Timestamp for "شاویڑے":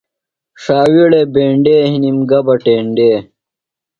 0.63-1.21